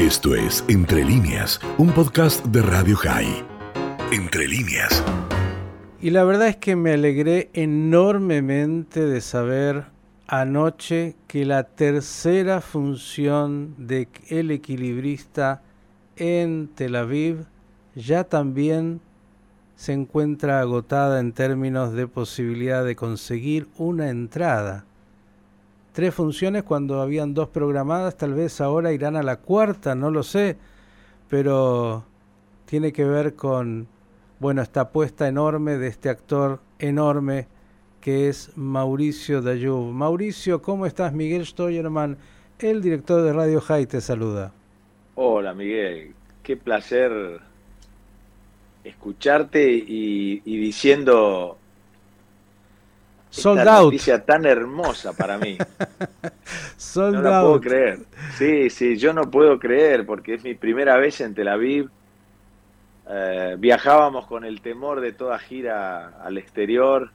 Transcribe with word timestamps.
Esto 0.00 0.34
es 0.34 0.64
Entre 0.66 1.04
líneas, 1.04 1.60
un 1.76 1.92
podcast 1.92 2.42
de 2.46 2.62
Radio 2.62 2.96
High. 2.96 3.44
Entre 4.10 4.48
líneas. 4.48 5.04
Y 6.00 6.08
la 6.08 6.24
verdad 6.24 6.48
es 6.48 6.56
que 6.56 6.74
me 6.74 6.94
alegré 6.94 7.50
enormemente 7.52 9.04
de 9.04 9.20
saber 9.20 9.84
anoche 10.26 11.16
que 11.26 11.44
la 11.44 11.64
tercera 11.64 12.62
función 12.62 13.74
de 13.76 14.08
El 14.30 14.50
Equilibrista 14.52 15.60
en 16.16 16.68
Tel 16.68 16.96
Aviv 16.96 17.44
ya 17.94 18.24
también 18.24 19.02
se 19.76 19.92
encuentra 19.92 20.60
agotada 20.60 21.20
en 21.20 21.32
términos 21.32 21.92
de 21.92 22.06
posibilidad 22.06 22.86
de 22.86 22.96
conseguir 22.96 23.68
una 23.76 24.08
entrada 24.08 24.86
tres 25.92 26.14
funciones 26.14 26.62
cuando 26.62 27.00
habían 27.00 27.34
dos 27.34 27.48
programadas, 27.48 28.16
tal 28.16 28.34
vez 28.34 28.60
ahora 28.60 28.92
irán 28.92 29.16
a 29.16 29.22
la 29.22 29.36
cuarta, 29.36 29.94
no 29.94 30.10
lo 30.10 30.22
sé, 30.22 30.56
pero 31.28 32.04
tiene 32.66 32.92
que 32.92 33.04
ver 33.04 33.34
con, 33.34 33.88
bueno, 34.38 34.62
esta 34.62 34.82
apuesta 34.82 35.28
enorme 35.28 35.78
de 35.78 35.88
este 35.88 36.08
actor 36.08 36.60
enorme 36.78 37.48
que 38.00 38.28
es 38.28 38.56
Mauricio 38.56 39.42
Dayub. 39.42 39.92
Mauricio, 39.92 40.62
¿cómo 40.62 40.86
estás? 40.86 41.12
Miguel 41.12 41.44
Steuermann, 41.44 42.16
el 42.58 42.80
director 42.80 43.22
de 43.22 43.32
Radio 43.32 43.60
High, 43.60 43.86
te 43.86 44.00
saluda. 44.00 44.52
Hola 45.16 45.52
Miguel, 45.52 46.14
qué 46.42 46.56
placer 46.56 47.40
escucharte 48.84 49.70
y 49.70 50.40
diciendo 50.44 51.58
Sold 53.30 53.60
out. 53.60 53.84
noticia 53.84 54.24
tan 54.24 54.44
hermosa 54.44 55.12
para 55.12 55.38
mí. 55.38 55.56
Sold 56.76 57.14
no 57.14 57.22
la 57.22 57.42
puedo 57.42 57.60
creer. 57.60 58.00
Sí, 58.36 58.70
sí, 58.70 58.96
yo 58.96 59.12
no 59.12 59.30
puedo 59.30 59.58
creer 59.58 60.04
porque 60.04 60.34
es 60.34 60.44
mi 60.44 60.54
primera 60.54 60.96
vez 60.96 61.20
en 61.20 61.34
Tel 61.34 61.48
Aviv. 61.48 61.88
Eh, 63.08 63.56
viajábamos 63.58 64.26
con 64.26 64.44
el 64.44 64.60
temor 64.60 65.00
de 65.00 65.12
toda 65.12 65.38
gira 65.38 66.20
al 66.22 66.38
exterior, 66.38 67.10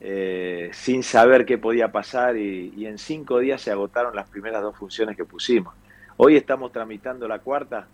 eh, 0.00 0.70
sin 0.72 1.02
saber 1.02 1.44
qué 1.44 1.58
podía 1.58 1.90
pasar 1.90 2.36
y, 2.36 2.72
y 2.76 2.86
en 2.86 2.98
cinco 2.98 3.38
días 3.38 3.60
se 3.60 3.70
agotaron 3.70 4.14
las 4.14 4.28
primeras 4.28 4.62
dos 4.62 4.76
funciones 4.76 5.16
que 5.16 5.24
pusimos. 5.24 5.74
Hoy 6.16 6.36
estamos 6.36 6.72
tramitando 6.72 7.26
la 7.26 7.38
cuarta, 7.38 7.86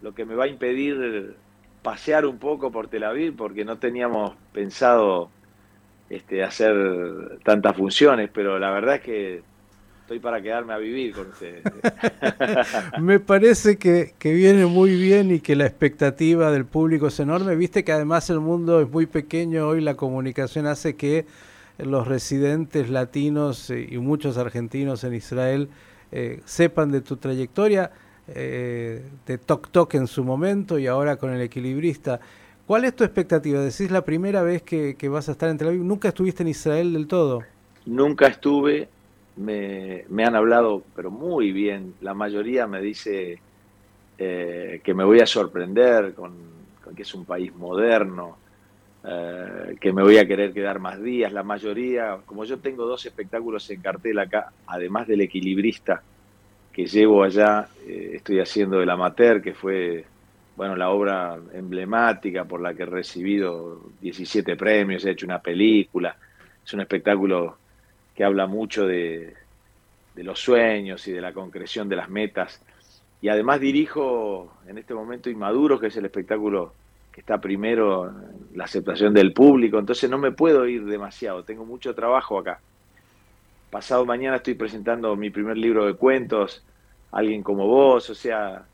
lo 0.00 0.14
que 0.14 0.24
me 0.24 0.34
va 0.34 0.44
a 0.44 0.48
impedir 0.48 1.36
pasear 1.82 2.26
un 2.26 2.38
poco 2.38 2.70
por 2.70 2.88
Tel 2.88 3.04
Aviv 3.04 3.36
porque 3.36 3.64
no 3.64 3.78
teníamos 3.78 4.34
pensado 4.52 5.30
este, 6.12 6.44
hacer 6.44 7.38
tantas 7.42 7.74
funciones, 7.74 8.28
pero 8.32 8.58
la 8.58 8.70
verdad 8.70 8.96
es 8.96 9.00
que 9.00 9.42
estoy 10.02 10.18
para 10.18 10.42
quedarme 10.42 10.74
a 10.74 10.76
vivir 10.76 11.14
con 11.14 11.28
ustedes. 11.28 11.62
Me 13.00 13.18
parece 13.18 13.78
que, 13.78 14.12
que, 14.18 14.34
viene 14.34 14.66
muy 14.66 14.94
bien 14.94 15.30
y 15.30 15.40
que 15.40 15.56
la 15.56 15.64
expectativa 15.64 16.50
del 16.50 16.66
público 16.66 17.06
es 17.06 17.18
enorme. 17.18 17.56
Viste 17.56 17.82
que 17.82 17.92
además 17.92 18.28
el 18.28 18.40
mundo 18.40 18.82
es 18.82 18.90
muy 18.90 19.06
pequeño, 19.06 19.66
hoy 19.66 19.80
la 19.80 19.94
comunicación 19.94 20.66
hace 20.66 20.96
que 20.96 21.24
los 21.78 22.06
residentes 22.06 22.90
latinos 22.90 23.70
y 23.70 23.96
muchos 23.96 24.36
argentinos 24.36 25.04
en 25.04 25.14
Israel 25.14 25.70
eh, 26.10 26.42
sepan 26.44 26.92
de 26.92 27.00
tu 27.00 27.16
trayectoria, 27.16 27.90
eh, 28.28 29.02
de 29.26 29.38
Tok 29.38 29.70
Tok 29.70 29.94
en 29.94 30.06
su 30.06 30.24
momento 30.24 30.78
y 30.78 30.88
ahora 30.88 31.16
con 31.16 31.32
el 31.32 31.40
equilibrista. 31.40 32.20
¿Cuál 32.72 32.86
es 32.86 32.96
tu 32.96 33.04
expectativa? 33.04 33.60
Decís 33.60 33.90
la 33.90 34.02
primera 34.02 34.40
vez 34.40 34.62
que, 34.62 34.96
vas 35.10 35.28
a 35.28 35.32
estar 35.32 35.50
en 35.50 35.58
Tel 35.58 35.68
Aviv. 35.68 35.84
¿Nunca 35.84 36.08
estuviste 36.08 36.42
en 36.42 36.48
Israel 36.48 36.94
del 36.94 37.06
todo? 37.06 37.42
Nunca 37.84 38.28
estuve. 38.28 38.88
Me, 39.36 40.06
han 40.24 40.34
hablado, 40.34 40.82
pero 40.96 41.10
muy 41.10 41.52
bien. 41.52 41.92
La 42.00 42.14
mayoría 42.14 42.66
me 42.66 42.80
dice 42.80 43.38
eh, 44.16 44.80
que 44.82 44.94
me 44.94 45.04
voy 45.04 45.20
a 45.20 45.26
sorprender 45.26 46.14
con, 46.14 46.32
que 46.96 47.02
es 47.02 47.12
un 47.12 47.26
país 47.26 47.54
moderno, 47.54 48.38
eh, 49.04 49.76
que 49.78 49.92
me 49.92 50.02
voy 50.02 50.16
a 50.16 50.26
querer 50.26 50.54
quedar 50.54 50.78
más 50.78 50.98
días. 51.02 51.30
La 51.30 51.42
mayoría, 51.42 52.20
como 52.24 52.46
yo 52.46 52.58
tengo 52.58 52.86
dos 52.86 53.04
espectáculos 53.04 53.68
en 53.68 53.82
cartel 53.82 54.18
acá, 54.18 54.50
además 54.66 55.06
del 55.06 55.20
equilibrista 55.20 56.02
que 56.72 56.86
llevo 56.86 57.22
allá, 57.22 57.68
eh, 57.86 58.12
estoy 58.14 58.40
haciendo 58.40 58.80
el 58.80 58.88
amateur, 58.88 59.42
que 59.42 59.52
fue 59.52 60.06
bueno, 60.56 60.76
la 60.76 60.90
obra 60.90 61.38
emblemática 61.52 62.44
por 62.44 62.60
la 62.60 62.74
que 62.74 62.82
he 62.82 62.86
recibido 62.86 63.80
17 64.00 64.56
premios, 64.56 65.04
he 65.04 65.10
hecho 65.10 65.26
una 65.26 65.40
película, 65.40 66.16
es 66.64 66.72
un 66.74 66.80
espectáculo 66.80 67.58
que 68.14 68.24
habla 68.24 68.46
mucho 68.46 68.86
de, 68.86 69.34
los 70.16 70.38
sueños 70.38 71.08
y 71.08 71.12
de 71.12 71.20
la 71.20 71.32
concreción 71.32 71.88
de 71.88 71.96
las 71.96 72.10
metas. 72.10 72.60
Y 73.20 73.28
además 73.28 73.60
dirijo 73.60 74.52
en 74.66 74.78
este 74.78 74.94
momento 74.94 75.30
Inmaduro, 75.30 75.80
que 75.80 75.86
es 75.86 75.96
el 75.96 76.04
espectáculo 76.04 76.74
que 77.10 77.20
está 77.20 77.40
primero 77.40 78.12
la 78.54 78.64
aceptación 78.64 79.14
del 79.14 79.32
público, 79.32 79.78
entonces 79.78 80.08
no 80.08 80.18
me 80.18 80.32
puedo 80.32 80.66
ir 80.66 80.84
demasiado, 80.84 81.44
tengo 81.44 81.64
mucho 81.64 81.94
trabajo 81.94 82.38
acá. 82.38 82.60
Pasado 83.70 84.04
mañana 84.04 84.36
estoy 84.36 84.54
presentando 84.54 85.14
mi 85.16 85.30
primer 85.30 85.56
libro 85.56 85.86
de 85.86 85.94
cuentos, 85.94 86.62
Alguien 87.12 87.42
como 87.42 87.66
vos, 87.66 88.08
o 88.08 88.14
sea, 88.14 88.64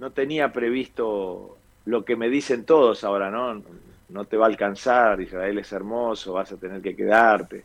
no 0.00 0.10
tenía 0.12 0.50
previsto 0.50 1.58
lo 1.84 2.04
que 2.04 2.16
me 2.16 2.30
dicen 2.30 2.64
todos 2.64 3.04
ahora, 3.04 3.30
¿no? 3.30 3.62
No 4.08 4.24
te 4.24 4.36
va 4.36 4.46
a 4.46 4.48
alcanzar, 4.48 5.20
Israel 5.20 5.58
es 5.58 5.70
hermoso, 5.72 6.32
vas 6.32 6.50
a 6.50 6.56
tener 6.56 6.80
que 6.80 6.96
quedarte. 6.96 7.64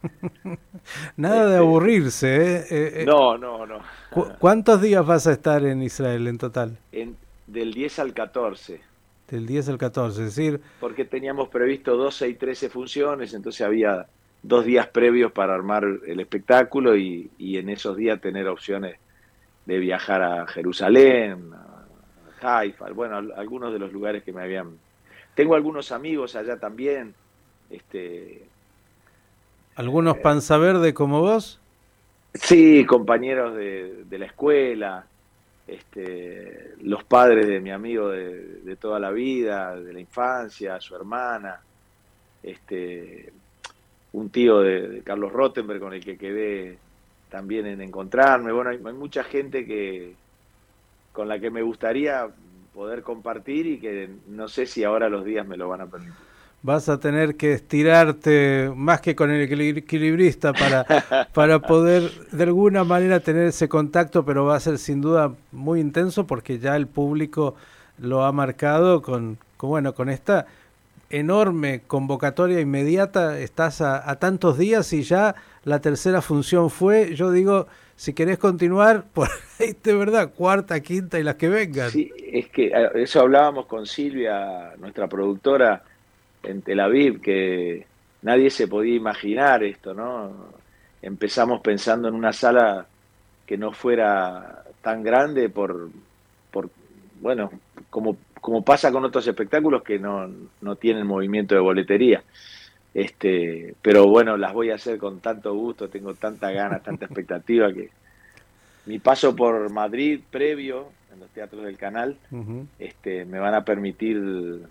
Nada 1.18 1.46
de 1.46 1.54
este, 1.54 1.58
aburrirse, 1.58 2.36
¿eh? 2.36 2.66
eh, 2.70 2.94
eh 2.98 3.06
no, 3.06 3.38
no, 3.38 3.66
no. 3.66 3.80
¿Cuántos 4.38 4.82
días 4.82 5.04
vas 5.06 5.26
a 5.28 5.32
estar 5.32 5.64
en 5.64 5.82
Israel 5.82 6.28
en 6.28 6.38
total? 6.38 6.78
En, 6.92 7.16
del 7.48 7.74
10 7.74 8.00
al 8.00 8.14
14. 8.14 8.82
Del 9.30 9.48
10 9.48 9.70
al 9.70 9.78
14, 9.78 10.22
es 10.22 10.36
decir... 10.36 10.62
Porque 10.80 11.06
teníamos 11.06 11.48
previsto 11.48 11.96
12 11.96 12.28
y 12.28 12.34
13 12.36 12.70
funciones, 12.70 13.34
entonces 13.34 13.62
había 13.66 14.06
dos 14.44 14.66
días 14.66 14.88
previos 14.88 15.32
para 15.32 15.56
armar 15.56 15.86
el 16.06 16.20
espectáculo 16.20 16.96
y, 16.96 17.32
y 17.40 17.58
en 17.58 17.70
esos 17.70 17.96
días 17.96 18.22
tener 18.22 18.48
opciones 18.48 18.98
de 19.66 19.80
viajar 19.80 20.22
a 20.22 20.46
Jerusalén, 20.46 21.50
Haifa, 22.42 22.92
bueno, 22.92 23.18
algunos 23.36 23.74
de 23.74 23.80
los 23.80 23.92
lugares 23.92 24.24
que 24.24 24.34
me 24.34 24.44
habían... 24.44 24.78
Tengo 25.34 25.56
algunos 25.56 25.92
amigos 25.92 26.36
allá 26.36 26.58
también. 26.58 27.14
Este, 27.70 28.48
¿Algunos 29.76 30.18
panza 30.18 30.58
verde 30.58 30.94
como 30.94 31.20
vos? 31.22 31.60
Sí, 32.34 32.86
compañeros 32.86 33.56
de, 33.56 34.06
la 34.12 34.26
escuela, 34.26 35.06
este, 35.68 36.74
los 36.82 37.04
padres 37.04 37.48
de 37.48 37.60
mi 37.60 37.72
amigo 37.72 38.10
de, 38.10 38.76
toda 38.80 39.00
la 39.00 39.12
vida, 39.12 39.76
de 39.76 39.94
la 39.94 40.00
infancia, 40.00 40.80
su 40.80 40.96
hermana, 40.96 41.60
este, 42.44 43.32
un 44.14 44.30
tío 44.30 44.60
de, 44.62 45.02
Carlos 45.04 45.32
Rottenberg 45.32 45.80
con 45.80 45.94
el 45.94 46.04
que 46.04 46.18
quedé 46.18 46.78
también 47.30 47.66
en 47.66 47.82
encontrarme. 47.82 48.52
Bueno, 48.52 48.70
hay 48.70 48.94
mucha 48.94 49.24
gente 49.24 49.66
que, 49.66 50.14
con 51.16 51.30
la 51.30 51.40
que 51.40 51.50
me 51.50 51.62
gustaría 51.62 52.28
poder 52.74 53.02
compartir 53.02 53.66
y 53.66 53.80
que 53.80 54.10
no 54.28 54.50
sé 54.50 54.68
si 54.68 54.84
ahora 54.84 55.08
los 55.08 55.24
días 55.24 55.48
me 55.48 55.56
lo 55.56 55.70
van 55.70 55.82
a 55.82 55.86
permitir. 55.86 56.14
Vas 56.62 56.90
a 56.90 57.00
tener 57.00 57.36
que 57.36 57.54
estirarte 57.54 58.72
más 58.76 59.00
que 59.00 59.16
con 59.16 59.32
el 59.32 59.42
equilibrista 59.78 60.52
para, 60.52 60.84
para 61.34 61.60
poder 61.60 62.12
de 62.32 62.44
alguna 62.44 62.84
manera 62.84 63.22
tener 63.22 63.48
ese 63.48 63.70
contacto, 63.70 64.26
pero 64.26 64.46
va 64.46 64.58
a 64.58 64.60
ser 64.60 64.78
sin 64.78 65.00
duda 65.00 65.32
muy 65.54 65.80
intenso 65.80 66.28
porque 66.28 66.60
ya 66.60 66.76
el 66.76 66.88
público 66.88 67.56
lo 67.98 68.26
ha 68.26 68.32
marcado 68.34 69.02
con, 69.02 69.38
con 69.56 69.70
bueno, 69.70 69.94
con 69.94 70.10
esta 70.10 70.48
enorme 71.10 71.84
convocatoria 71.88 72.60
inmediata, 72.60 73.40
estás 73.40 73.80
a, 73.80 74.10
a 74.10 74.18
tantos 74.18 74.58
días 74.58 74.92
y 74.92 75.04
ya 75.04 75.36
la 75.64 75.80
tercera 75.80 76.22
función 76.22 76.70
fue, 76.70 77.16
yo 77.16 77.32
digo, 77.32 77.68
si 77.96 78.14
querés 78.14 78.38
continuar, 78.38 79.06
por 79.14 79.30
ahí 79.60 79.76
de 79.82 79.94
verdad, 79.94 80.32
cuarta, 80.34 80.80
quinta 80.82 81.20
y 81.20 81.24
las 81.24 81.36
que 81.36 81.50
vengan. 81.50 81.90
Sí, 81.90 82.12
es 82.32 82.50
que 82.50 82.68
eh, 82.68 82.90
eso 82.96 83.22
hablábamos 83.22 83.66
con 83.66 83.86
Silvia, 83.86 84.74
nuestra 84.78 85.08
productora 85.08 85.84
en 86.44 86.62
Tel 86.62 86.80
Aviv, 86.80 87.22
que 87.22 87.86
nadie 88.22 88.50
se 88.50 88.68
podía 88.68 88.96
imaginar 88.96 89.64
esto, 89.64 89.94
¿no? 89.94 90.50
Empezamos 91.02 91.62
pensando 91.62 92.08
en 92.08 92.16
una 92.16 92.34
sala 92.34 92.88
que 93.46 93.58
no 93.58 93.72
fuera 93.72 94.64
tan 94.82 95.04
grande 95.04 95.50
por, 95.50 95.90
por 96.52 96.70
bueno, 97.22 97.52
como, 97.90 98.18
como 98.42 98.64
pasa 98.64 98.92
con 98.92 99.06
otros 99.06 99.28
espectáculos 99.28 99.84
que 99.84 100.00
no, 100.00 100.30
no 100.62 100.76
tienen 100.76 101.06
movimiento 101.06 101.56
de 101.56 101.62
boletería. 101.62 102.24
Este, 102.96 103.76
pero 103.82 104.08
bueno, 104.08 104.38
las 104.38 104.54
voy 104.54 104.72
a 104.72 104.76
hacer 104.76 104.98
con 104.98 105.20
tanto 105.20 105.54
gusto, 105.54 105.90
tengo 105.90 106.14
tanta 106.14 106.50
ganas, 106.52 106.82
tanta 106.82 107.04
expectativa 107.04 107.72
que 107.74 107.90
mi 108.86 109.00
paso 109.00 109.36
por 109.36 109.70
Madrid 109.70 110.22
previo 110.32 110.88
en 111.14 111.20
los 111.20 111.30
teatros 111.32 111.66
del 111.66 111.76
canal 111.76 112.18
este, 112.80 113.26
me 113.26 113.40
van 113.40 113.54
a 113.54 113.66
permitir 113.66 114.62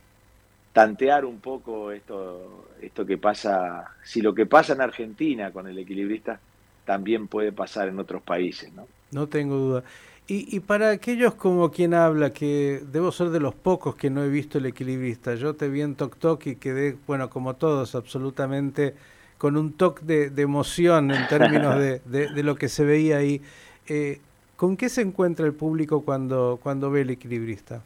tantear 0.73 1.27
un 1.27 1.39
poco 1.39 1.93
esto, 1.93 2.67
esto 2.81 3.05
que 3.05 3.19
pasa, 3.19 3.93
si 4.03 4.23
lo 4.23 4.35
que 4.35 4.47
pasa 4.47 4.73
en 4.73 4.81
Argentina 4.81 5.51
con 5.51 5.69
el 5.69 5.79
equilibrista 5.79 6.41
también 6.87 7.29
puede 7.29 7.53
pasar 7.53 7.89
en 7.89 7.99
otros 7.99 8.23
países, 8.23 8.73
¿no? 8.73 8.87
No 9.11 9.27
tengo 9.27 9.57
duda. 9.57 9.85
Y, 10.27 10.61
para 10.61 10.89
aquellos 10.89 11.35
como 11.35 11.71
quien 11.71 11.93
habla, 11.93 12.33
que 12.33 12.83
debo 12.91 13.13
ser 13.13 13.29
de 13.29 13.41
los 13.41 13.55
pocos 13.55 13.95
que 13.95 14.09
no 14.09 14.25
he 14.25 14.29
visto 14.31 14.57
el 14.57 14.65
equilibrista, 14.65 15.35
yo 15.35 15.53
te 15.53 15.69
vi 15.69 15.83
en 15.83 15.97
Tok 15.97 16.17
Tok 16.17 16.47
y 16.47 16.57
quedé, 16.57 16.97
bueno, 17.07 17.29
como 17.29 17.57
todos, 17.57 17.95
absolutamente 17.95 18.95
con 19.37 19.59
un 19.59 19.75
toque 19.75 20.31
de, 20.31 20.43
emoción 20.43 21.11
en 21.11 21.29
términos 21.29 21.79
de, 21.79 22.43
lo 22.43 22.55
que 22.55 22.71
se 22.71 22.85
veía 22.85 23.19
ahí. 23.19 23.43
Eh, 23.87 24.21
¿Con 24.57 24.79
qué 24.79 24.89
se 24.89 25.03
encuentra 25.03 25.45
el 25.45 25.53
público 25.53 26.03
cuando, 26.03 26.59
cuando 26.63 26.91
ve 26.91 27.03
el 27.03 27.11
equilibrista? 27.11 27.83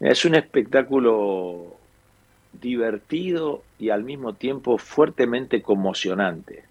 Es 0.00 0.26
un 0.26 0.34
espectáculo 0.34 1.76
divertido 2.52 3.62
y 3.78 3.88
al 3.88 4.04
mismo 4.04 4.34
tiempo 4.34 4.76
fuertemente 4.76 5.62
conmocionante. 5.62 6.64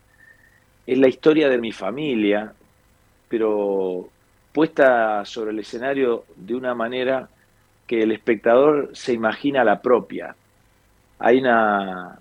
Es 0.85 0.99
la 0.99 1.07
historia 1.07 1.49
de 1.49 1.57
mi 1.57 1.71
familia, 1.71 2.53
pero 3.27 4.09
puesta 4.55 5.25
sobre 5.25 5.51
el 5.51 5.59
escenario 5.59 6.23
de 6.37 6.55
una 6.55 6.73
manera 6.73 7.27
que 7.85 8.03
el 8.03 8.13
espectador 8.13 8.89
se 8.93 9.11
imagina 9.11 9.65
la 9.65 9.81
propia. 9.81 10.33
Hay 11.19 11.39
una, 11.39 12.17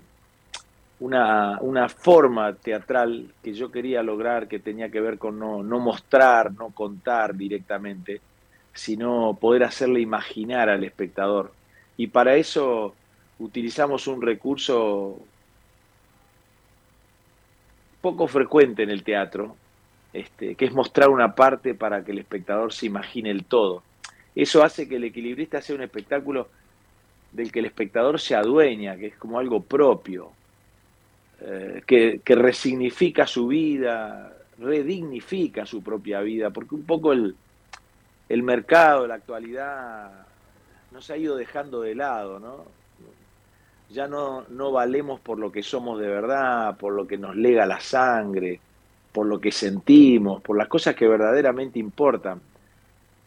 una, 0.99 1.87
forma 1.87 2.53
teatral 2.53 3.31
que 3.41 3.53
yo 3.53 3.71
quería 3.71 4.03
lograr 4.03 4.49
que 4.49 4.59
tenía 4.59 4.89
que 4.89 4.99
ver 4.99 5.17
con 5.17 5.39
no, 5.39 5.63
no 5.63 5.79
mostrar, 5.79 6.51
no 6.51 6.71
contar 6.71 7.35
directamente, 7.35 8.19
sino 8.73 9.37
poder 9.39 9.63
hacerle 9.63 10.01
imaginar 10.01 10.67
al 10.67 10.83
espectador. 10.83 11.53
Y 11.95 12.07
para 12.07 12.35
eso 12.35 12.93
utilizamos 13.39 14.07
un 14.07 14.21
recurso 14.21 15.19
poco 18.01 18.27
frecuente 18.27 18.83
en 18.83 18.89
el 18.89 19.03
teatro, 19.05 19.55
este, 20.15 20.55
que 20.55 20.63
es 20.63 20.71
mostrar 20.71 21.09
una 21.09 21.35
parte 21.35 21.75
para 21.75 22.03
que 22.05 22.13
el 22.13 22.19
espectador 22.19 22.71
se 22.71 22.85
imagine 22.85 23.29
el 23.29 23.43
todo. 23.43 23.83
Eso 24.33 24.63
hace 24.63 24.87
que 24.87 24.95
el 24.95 25.03
equilibrista 25.03 25.61
sea 25.61 25.75
un 25.75 25.81
espectáculo 25.81 26.47
del 27.33 27.51
que 27.51 27.59
el 27.59 27.65
espectador 27.65 28.17
se 28.19 28.33
adueña, 28.33 28.95
que 28.95 29.07
es 29.07 29.17
como 29.17 29.39
algo 29.39 29.61
propio, 29.61 30.31
eh, 31.41 31.83
que, 31.85 32.35
resignifica 32.35 33.27
su 33.27 33.47
vida, 33.47 34.33
redignifica 34.57 35.65
su 35.65 35.83
propia 35.83 36.21
vida, 36.21 36.49
porque 36.49 36.75
un 36.75 36.85
poco 36.85 37.11
el, 37.11 37.35
el 38.29 38.41
mercado, 38.41 39.07
la 39.07 39.15
actualidad, 39.15 40.27
nos 40.93 41.09
ha 41.09 41.17
ido 41.17 41.35
dejando 41.35 41.81
de 41.81 41.93
lado, 41.93 42.39
¿no? 42.39 42.63
Ya 43.89 44.07
no, 44.07 44.45
no 44.47 44.71
valemos 44.71 45.19
por 45.19 45.39
lo 45.39 45.51
que 45.51 45.61
somos 45.61 45.99
de 45.99 46.07
verdad, 46.07 46.77
por 46.77 46.93
lo 46.93 47.05
que 47.05 47.17
nos 47.17 47.35
lega 47.35 47.65
la 47.65 47.81
sangre, 47.81 48.61
por 49.15 49.27
lo 49.27 49.39
que 49.39 49.53
sentimos, 49.53 50.41
por 50.41 50.57
las 50.57 50.67
cosas 50.67 50.93
que 50.93 51.07
verdaderamente 51.07 51.79
importan. 51.79 52.41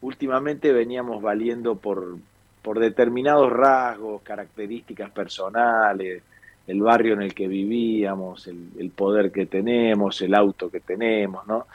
Últimamente 0.03 0.71
veníamos 0.71 1.23
valiendo 1.23 1.77
por, 1.77 2.19
por 2.61 2.79
determinados 2.79 3.51
rasgos, 3.51 4.21
características 4.21 5.11
personales, 5.11 6.23
el 6.67 6.83
barrio 6.83 7.15
en 7.15 7.23
el 7.23 7.33
que 7.33 7.49
vivíamos, 7.49 8.49
el, 8.49 8.91
poder 8.95 9.33
que 9.33 9.47
tenemos, 9.47 10.21
el 10.21 10.35
auto 10.35 10.71
que 10.71 10.81
tenemos, 10.81 11.47
¿no? 11.47 11.67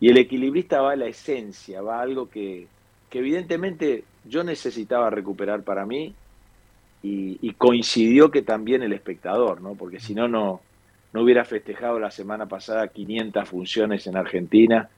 Y 0.00 0.08
el 0.08 0.16
equilibrista 0.16 0.80
va 0.80 0.92
a 0.92 0.96
la 0.96 1.06
esencia, 1.06 1.82
va 1.82 1.98
a 1.98 2.02
algo 2.02 2.30
que, 2.30 2.66
evidentemente 3.10 4.04
yo 4.24 4.44
necesitaba 4.44 5.10
recuperar 5.10 5.62
para 5.62 5.84
mí 5.84 6.14
y, 7.02 7.38
y, 7.42 7.52
coincidió 7.52 8.30
que 8.30 8.40
también 8.40 8.82
el 8.82 8.94
espectador, 8.94 9.60
¿no? 9.60 9.74
Porque 9.74 10.00
si 10.00 10.14
no, 10.14 10.26
no, 10.26 10.62
no 11.12 11.22
hubiera 11.22 11.44
festejado 11.44 11.98
la 11.98 12.10
semana 12.10 12.46
pasada 12.46 12.88
500 12.88 13.48
funciones 13.48 14.06
en 14.06 14.16
Argentina 14.16 14.88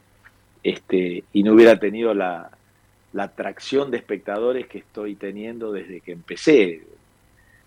este, 0.62 1.24
y 1.32 1.42
no 1.42 1.54
hubiera 1.54 1.78
tenido 1.78 2.14
la, 2.14 2.50
atracción 3.16 3.90
de 3.90 3.96
espectadores 3.96 4.68
que 4.68 4.78
estoy 4.78 5.16
teniendo 5.16 5.72
desde 5.72 6.00
que 6.00 6.12
empecé. 6.12 6.82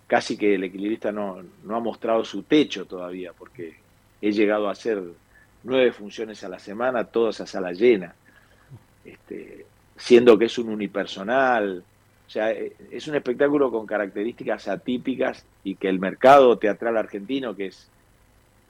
Casi 0.08 0.38
que 0.38 0.56
el 0.56 0.64
equilibrista 0.64 1.12
no, 1.12 1.44
no 1.64 1.76
ha 1.76 1.80
mostrado 1.80 2.24
su 2.24 2.44
techo 2.44 2.86
todavía, 2.86 3.34
porque 3.34 3.76
he 4.22 4.32
llegado 4.32 4.70
a 4.70 4.72
hacer 4.72 5.02
nueve 5.64 5.92
funciones 5.92 6.44
a 6.44 6.50
la 6.50 6.60
semana, 6.60 7.06
todas 7.06 7.42
a 7.42 7.48
sala 7.48 7.74
llena, 7.74 8.16
este, 9.04 9.66
siendo 9.98 10.38
que 10.38 10.46
es 10.46 10.58
un 10.58 10.70
unipersonal. 10.70 11.84
O 12.26 12.30
sea, 12.30 12.52
es 12.52 13.08
un 13.08 13.16
espectáculo 13.16 13.70
con 13.70 13.86
características 13.86 14.68
atípicas 14.68 15.46
y 15.64 15.76
que 15.76 15.90
el 15.90 16.00
mercado 16.00 16.58
teatral 16.58 16.98
argentino, 16.98 17.56
que 17.56 17.68
es 17.68 17.90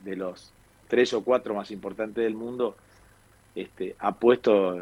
de 0.04 0.16
los 0.16 0.52
tres 0.88 1.12
o 1.14 1.24
cuatro 1.24 1.54
más 1.54 1.70
importantes 1.70 2.22
del 2.22 2.34
mundo, 2.34 2.76
este, 3.54 3.94
ha 3.98 4.12
puesto 4.12 4.76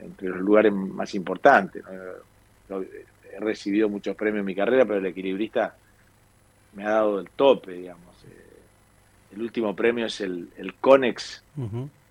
entre 0.00 0.28
los 0.28 0.40
lugares 0.40 0.72
más 0.72 1.14
importantes. 1.14 1.82
He 2.70 3.40
recibido 3.40 3.88
muchos 3.88 4.16
premios 4.16 4.40
en 4.40 4.46
mi 4.46 4.54
carrera, 4.54 4.84
pero 4.84 4.98
el 4.98 5.06
equilibrista 5.06 5.74
me 6.74 6.84
ha 6.84 6.90
dado 6.90 7.20
el 7.20 7.30
tope, 7.30 7.72
digamos. 7.72 8.14
Eh, 8.24 9.34
el 9.34 9.42
último 9.42 9.74
premio 9.74 10.06
es 10.06 10.20
el, 10.20 10.48
el 10.56 10.74
Conex 10.74 11.42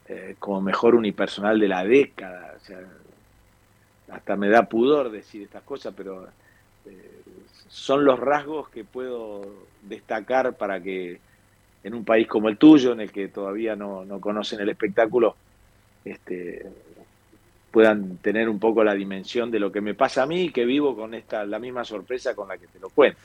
eh, 0.08 0.36
como 0.40 0.62
mejor 0.62 0.96
unipersonal 0.96 1.60
de 1.60 1.68
la 1.68 1.84
década. 1.84 2.56
hasta 4.10 4.36
me 4.36 4.50
da 4.50 4.63
pudor 4.63 5.12
decir 5.12 5.42
estas 5.42 5.63
cosas, 5.63 5.94
pero 5.96 6.28
eh, 6.86 7.22
son 7.68 8.06
los 8.06 8.20
rasgos 8.20 8.70
que 8.70 8.84
puedo 8.84 9.46
destacar 9.84 10.56
para 10.56 10.81
que 10.81 11.20
en 11.88 11.94
un 11.94 12.04
país 12.04 12.28
como 12.28 12.50
el 12.50 12.57
tuyo, 12.57 12.92
en 12.92 13.00
el 13.00 13.12
que 13.12 13.30
todavía 13.30 13.75
no, 13.75 14.06
conocen 14.19 14.60
el 14.60 14.68
espectáculo, 14.68 15.38
este, 16.04 16.66
puedan 17.72 18.18
tener 18.18 18.50
un 18.50 18.60
poco 18.60 18.84
la 18.84 18.94
dimensión 18.94 19.50
de 19.50 19.60
lo 19.60 19.72
que 19.72 19.80
me 19.80 19.94
pasa 19.94 20.24
a 20.24 20.25
mí 20.25 20.50
que 20.50 20.66
vivo 20.66 20.98
con 20.98 21.13
esta 21.13 21.45
la 21.45 21.60
misma 21.60 21.86
sorpresa 21.86 22.36
con 22.36 22.50
la 22.50 22.57
que 22.57 22.68
te 22.68 22.80
lo 22.80 22.89
cuento. 22.89 23.18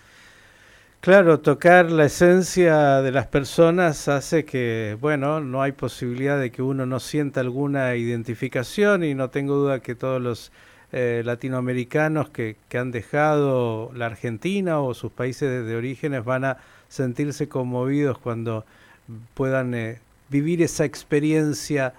Claro, 1.01 1.41
tocar 1.41 1.91
la 1.91 2.05
esencia 2.05 3.03
de 3.03 3.11
las 3.11 3.27
personas 3.27 4.07
hace 4.07 4.45
que, 4.45 4.97
bueno, 5.01 5.41
no 5.41 5.61
hay 5.61 5.73
posibilidad 5.73 6.39
de 6.39 6.53
que 6.53 6.63
uno 6.63 6.87
no 6.87 7.01
sienta 7.01 7.41
alguna 7.41 7.97
identificación 7.97 9.03
y 9.03 9.13
no 9.13 9.29
tengo 9.29 9.57
duda 9.57 9.81
que 9.81 9.97
todos 9.97 10.23
los 10.23 10.53
eh, 10.95 11.23
latinoamericanos 11.25 12.29
que, 12.29 12.57
han 12.75 12.91
dejado 12.91 13.91
la 13.95 14.07
Argentina 14.07 14.81
o 14.81 14.93
sus 14.93 15.11
países 15.11 15.67
de 15.67 15.75
orígenes 15.77 16.23
van 16.23 16.45
a 16.45 16.59
sentirse 16.89 17.49
conmovidos 17.49 18.19
cuando 18.19 18.67
puedan 19.33 19.73
eh, 19.73 20.01
vivir 20.29 20.61
esa 20.61 20.85
experiencia 20.85 21.95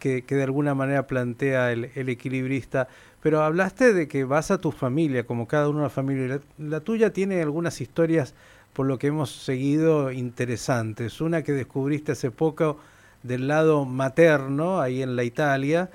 que, 0.00 0.24
de 0.28 0.42
alguna 0.42 0.74
manera 0.74 1.06
plantea 1.06 1.70
el, 1.72 1.84
equilibrista. 1.94 2.88
Pero 3.22 3.42
hablaste 3.42 3.92
de 3.92 4.08
que 4.08 4.24
vas 4.24 4.50
a 4.50 4.58
tu 4.58 4.72
familia, 4.72 5.24
como 5.24 5.46
cada 5.46 5.68
una 5.68 5.88
familia. 5.88 6.40
La, 6.58 6.80
tuya 6.80 7.12
tiene 7.12 7.40
algunas 7.42 7.80
historias, 7.80 8.34
por 8.72 8.86
lo 8.86 8.98
que 8.98 9.08
hemos 9.08 9.30
seguido, 9.30 10.10
interesantes. 10.10 11.20
Una 11.20 11.42
que 11.42 11.52
descubriste 11.52 12.12
hace 12.12 12.32
poco 12.32 12.78
del 13.22 13.46
lado 13.46 13.84
materno, 13.84 14.80
ahí 14.80 15.02
en 15.02 15.14
la 15.14 15.22
Italia, 15.22 15.90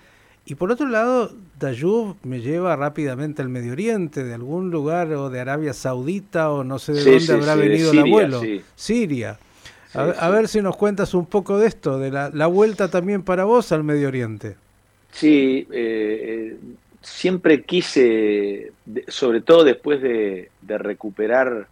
y 0.50 0.56
por 0.56 0.72
otro 0.72 0.88
lado, 0.88 1.34
Dayub 1.60 2.16
me 2.24 2.40
lleva 2.40 2.74
rápidamente 2.78 3.42
al 3.42 3.50
Medio 3.50 3.74
Oriente, 3.74 4.24
de 4.24 4.34
algún 4.34 4.72
lugar 4.72 5.12
o 5.12 5.30
de 5.30 5.42
Arabia 5.42 5.74
Saudita 5.74 6.52
o 6.52 6.64
no 6.64 6.80
sé 6.80 6.94
de 6.94 7.04
dónde 7.04 7.34
habrá 7.34 7.56
venido 7.56 7.92
el 7.92 8.00
abuelo. 8.00 8.42
Siria. 8.74 9.38
A, 9.94 10.30
ver 10.30 10.48
si 10.48 10.62
nos 10.62 10.78
cuentas 10.78 11.14
un 11.14 11.26
poco 11.26 11.58
de 11.58 11.68
esto, 11.68 12.00
de 12.00 12.12
la, 12.12 12.48
vuelta 12.48 12.90
también 12.90 13.24
para 13.24 13.44
vos 13.44 13.74
al 13.74 13.84
Medio 13.84 14.08
Oriente. 14.08 14.56
Sí, 15.12 15.68
eh, 15.70 15.74
eh, 15.74 16.58
siempre 17.02 17.64
quise, 17.64 18.72
sobre 19.10 19.42
todo 19.42 19.66
después 19.66 20.02
de, 20.02 20.50
recuperar 20.66 21.68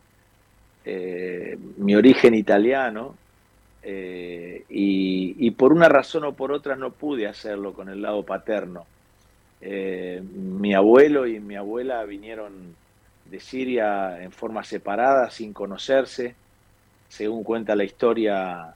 eh, 0.84 1.58
mi 1.78 1.96
origen 1.96 2.34
italiano, 2.34 3.16
eh, 3.88 4.66
y, 4.68 5.52
por 5.52 5.72
una 5.72 5.88
razón 5.88 6.24
o 6.24 6.34
por 6.34 6.52
otra 6.52 6.76
no 6.76 6.90
pude 6.90 7.28
hacerlo 7.28 7.74
con 7.74 7.88
el 7.88 8.02
lado 8.02 8.24
paterno. 8.24 8.88
Eh, 9.62 10.24
mi 10.34 10.74
abuelo 10.74 11.28
y 11.28 11.40
mi 11.40 11.56
abuela 11.56 12.04
vinieron 12.04 12.76
de 13.26 13.40
Siria 13.40 14.24
en 14.24 14.32
forma 14.32 14.64
separada, 14.64 15.30
sin 15.30 15.54
conocerse. 15.54 16.34
Según 17.10 17.44
cuenta 17.44 17.76
la 17.76 17.84
historia, 17.84 18.74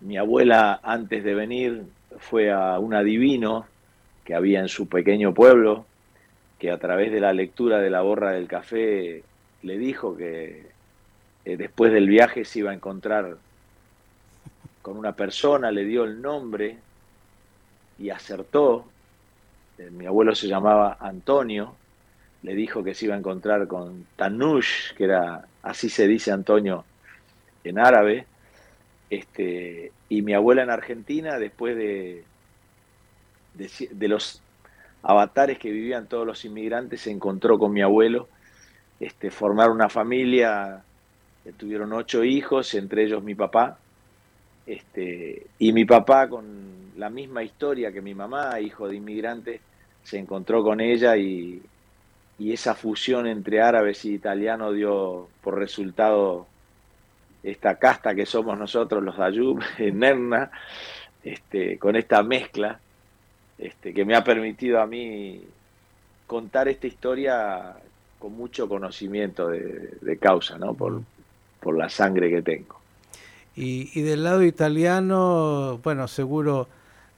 mi 0.00 0.16
abuela 0.16 0.80
antes 0.82 1.22
de 1.22 1.34
venir 1.34 1.82
fue 2.18 2.50
a 2.50 2.78
un 2.78 2.94
adivino 2.94 3.66
que 4.24 4.34
había 4.34 4.60
en 4.60 4.68
su 4.68 4.88
pequeño 4.88 5.34
pueblo, 5.34 5.84
que 6.58 6.70
a 6.70 6.78
través 6.78 7.12
de 7.12 7.20
la 7.20 7.34
lectura 7.34 7.78
de 7.78 7.90
la 7.90 8.00
borra 8.00 8.32
del 8.32 8.48
café 8.48 9.22
le 9.62 9.76
dijo 9.76 10.16
que 10.16 10.66
eh, 11.44 11.56
después 11.58 11.92
del 11.92 12.08
viaje 12.08 12.46
se 12.46 12.60
iba 12.60 12.70
a 12.70 12.74
encontrar 12.74 13.36
con 14.90 14.98
una 14.98 15.12
persona, 15.12 15.70
le 15.70 15.84
dio 15.84 16.02
el 16.02 16.20
nombre 16.20 16.76
y 17.96 18.10
acertó. 18.10 18.86
Eh, 19.78 19.88
mi 19.88 20.04
abuelo 20.04 20.34
se 20.34 20.48
llamaba 20.48 20.96
Antonio, 20.98 21.76
le 22.42 22.56
dijo 22.56 22.82
que 22.82 22.92
se 22.92 23.04
iba 23.04 23.14
a 23.14 23.18
encontrar 23.18 23.68
con 23.68 24.04
Tanush, 24.16 24.92
que 24.96 25.04
era, 25.04 25.46
así 25.62 25.88
se 25.88 26.08
dice 26.08 26.32
Antonio 26.32 26.84
en 27.62 27.78
árabe, 27.78 28.26
este, 29.10 29.92
y 30.08 30.22
mi 30.22 30.34
abuela 30.34 30.64
en 30.64 30.70
Argentina, 30.70 31.38
después 31.38 31.76
de, 31.76 32.24
de, 33.54 34.08
los 34.08 34.42
avatares 35.04 35.60
que 35.60 35.70
vivían 35.70 36.08
todos 36.08 36.26
los 36.26 36.44
inmigrantes, 36.44 37.02
se 37.02 37.12
encontró 37.12 37.60
con 37.60 37.72
mi 37.72 37.80
abuelo, 37.80 38.28
este, 38.98 39.30
formaron 39.30 39.76
una 39.76 39.88
familia, 39.88 40.82
eh, 41.44 41.52
tuvieron 41.56 41.92
ocho 41.92 42.24
hijos, 42.24 42.74
entre 42.74 43.04
ellos 43.04 43.22
mi 43.22 43.36
papá, 43.36 43.78
este, 44.66 45.46
y 45.58 45.72
mi 45.72 45.84
papá 45.84 46.28
con 46.28 46.92
la 46.96 47.10
misma 47.10 47.42
historia 47.42 47.92
que 47.92 48.02
mi 48.02 48.14
mamá, 48.14 48.60
hijo 48.60 48.88
de 48.88 48.96
inmigrante, 48.96 49.60
se 50.02 50.18
encontró 50.18 50.62
con 50.62 50.80
ella 50.80 51.16
y, 51.16 51.62
esa 52.38 52.74
fusión 52.74 53.26
entre 53.26 53.60
árabes 53.60 54.02
y 54.06 54.14
italianos 54.14 54.74
dio 54.74 55.28
por 55.42 55.58
resultado 55.58 56.46
esta 57.42 57.78
casta 57.78 58.14
que 58.14 58.24
somos 58.24 58.58
nosotros 58.58 59.02
los 59.02 59.18
Ayub 59.18 59.62
en 59.78 59.98
Nerna, 59.98 60.50
este, 61.22 61.78
con 61.78 61.96
esta 61.96 62.22
mezcla 62.22 62.80
este, 63.60 63.92
que 63.92 64.06
me 64.06 64.16
ha 64.16 64.24
permitido 64.24 64.80
a 64.80 64.86
mí 64.86 65.42
contar 66.26 66.68
esta 66.68 66.86
historia 66.86 67.76
con 68.18 68.32
mucho 68.32 68.66
conocimiento 68.68 69.48
de, 69.48 70.18
causa, 70.18 70.56
¿no? 70.56 70.72
Por, 70.72 71.02
por, 71.60 71.76
la 71.76 71.90
sangre 71.90 72.30
que 72.30 72.40
tengo. 72.40 72.79
Y, 73.56 73.90
y 73.98 74.02
del 74.02 74.24
lado 74.24 74.42
italiano, 74.42 75.80
bueno, 75.82 76.08
seguro 76.08 76.68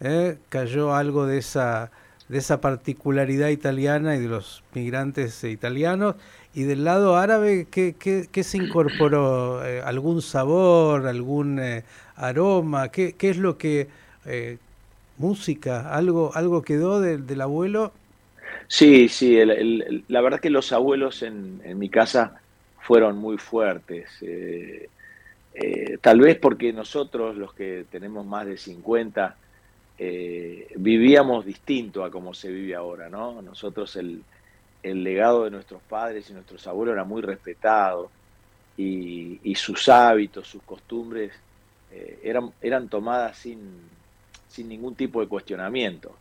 ¿eh? 0.00 0.38
cayó 0.48 0.94
algo 0.94 1.26
de 1.26 1.38
esa 1.38 1.90
de 2.32 2.38
esa 2.38 2.62
particularidad 2.62 3.48
italiana 3.48 4.16
y 4.16 4.20
de 4.20 4.28
los 4.28 4.64
migrantes 4.74 5.44
italianos. 5.44 6.16
Y 6.54 6.62
del 6.62 6.82
lado 6.84 7.16
árabe, 7.16 7.66
¿qué, 7.70 7.94
qué, 7.98 8.42
se 8.42 8.56
incorporó? 8.56 9.62
Eh, 9.66 9.82
¿Algún 9.84 10.22
sabor, 10.22 11.06
algún 11.06 11.58
eh, 11.58 11.84
aroma? 12.16 12.88
¿Qué, 12.88 13.14
¿Qué, 13.14 13.30
es 13.30 13.36
lo 13.36 13.58
que... 13.58 13.88
Eh, 14.24 14.56
música, 15.18 15.94
algo, 15.94 16.32
algo 16.34 16.62
quedó 16.62 17.00
del 17.00 17.40
abuelo? 17.40 17.92
Sí, 18.66 19.08
sí, 19.08 19.38
la 20.08 20.20
verdad 20.22 20.40
que 20.40 20.50
los 20.50 20.72
abuelos 20.72 21.22
en, 21.22 21.60
en 21.64 21.78
mi 21.78 21.90
casa 21.90 22.40
fueron 22.80 23.18
muy 23.18 23.36
fuertes. 23.36 24.08
Tal 26.00 26.20
vez 26.20 26.38
porque 26.38 26.72
nosotros, 26.72 27.36
los 27.36 27.52
que 27.52 27.84
tenemos 27.90 28.24
más 28.26 28.46
de 28.46 28.56
50, 28.56 29.36
eh, 30.04 30.66
vivíamos 30.74 31.44
distinto 31.46 32.04
a 32.04 32.10
como 32.10 32.34
se 32.34 32.50
vive 32.50 32.74
ahora, 32.74 33.08
¿no? 33.08 33.40
Nosotros 33.40 33.94
el, 33.94 34.24
legado 34.82 35.44
de 35.44 35.52
nuestros 35.52 35.80
padres 35.82 36.28
y 36.28 36.32
nuestros 36.32 36.66
abuelos 36.66 36.94
era 36.94 37.04
muy 37.04 37.22
respetado 37.22 38.10
y, 38.76 39.54
sus 39.54 39.88
hábitos, 39.88 40.48
sus 40.48 40.60
costumbres 40.64 41.32
eh, 41.92 42.18
eran, 42.24 42.50
eran 42.60 42.88
tomadas 42.88 43.38
sin, 43.38 43.60
sin 44.48 44.68
ningún 44.68 44.96
tipo 44.96 45.20
de 45.20 45.28
cuestionamiento. 45.28 46.16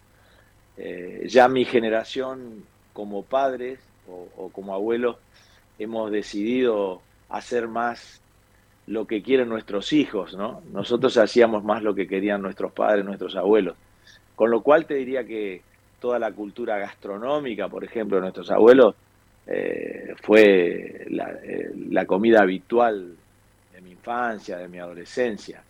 Eh, 0.78 1.26
ya 1.28 1.48
mi 1.48 1.66
generación 1.66 2.64
como 2.94 3.24
padres 3.24 3.80
o 4.08 4.50
como 4.50 4.76
abuelos 4.76 5.18
hemos 5.80 6.12
decidido 6.12 7.02
hacer 7.30 7.68
más 7.68 8.21
lo 8.92 9.08
que 9.08 9.24
quieren 9.24 9.48
nuestros 9.48 9.94
hijos, 9.94 10.36
¿no? 10.36 10.62
Nosotros 10.74 11.16
hacíamos 11.16 11.64
más 11.64 11.82
lo 11.82 11.96
que 11.96 12.08
querían 12.08 12.42
nuestros 12.42 12.74
padres, 12.74 13.06
nuestros 13.06 13.38
abuelos. 13.38 13.78
Con 14.36 14.52
lo 14.52 14.62
cual 14.62 14.86
te 14.86 14.96
diría 14.96 15.24
que 15.24 15.62
toda 16.02 16.20
la 16.20 16.34
cultura 16.34 16.78
gastronómica, 16.78 17.70
por 17.70 17.86
ejemplo, 17.86 18.18
de 18.18 18.22
nuestros 18.24 18.52
abuelos, 18.52 18.96
eh, 19.48 20.14
fue 20.22 21.06
eh, 21.10 21.72
la, 21.90 22.06
comida 22.06 22.42
habitual 22.42 23.16
de 23.74 23.82
mi 23.82 23.92
infancia, 23.92 24.58
de 24.58 24.68
mi 24.68 24.80
adolescencia. 24.80 25.64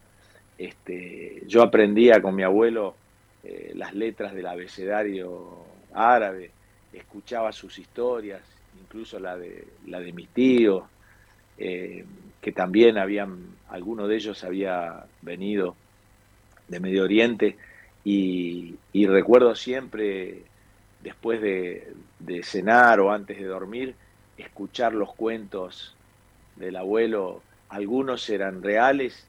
Este, 0.57 1.43
yo 1.45 1.61
aprendía 1.61 2.19
con 2.23 2.33
mi 2.33 2.41
abuelo 2.41 2.95
eh, 3.43 3.71
las 3.75 3.93
letras 3.93 4.33
del 4.33 4.47
abecedario 4.47 5.63
árabe, 5.93 6.49
escuchaba 6.91 7.51
sus 7.51 7.77
historias, 7.77 8.41
incluso 8.81 9.19
la 9.19 9.37
de, 9.37 9.67
la 9.85 9.99
de 9.99 10.11
mis 10.11 10.29
tíos, 10.29 10.85
que 12.41 12.51
también 12.51 12.97
habían, 12.97 13.45
alguno 13.69 14.07
de 14.07 14.15
ellos 14.15 14.43
había 14.43 15.05
venido 15.21 15.75
de 16.67 16.79
Medio 16.79 17.03
Oriente 17.03 17.57
y, 18.03 18.75
recuerdo 18.93 19.55
siempre, 19.55 20.43
después 21.01 21.39
de, 21.41 21.93
cenar 22.43 22.99
o 22.99 23.11
antes 23.11 23.37
de 23.37 23.45
dormir, 23.45 23.95
escuchar 24.37 24.93
los 24.93 25.13
cuentos 25.13 25.95
del 26.55 26.75
abuelo, 26.75 27.43
algunos 27.69 28.27
eran 28.29 28.63
reales 28.63 29.27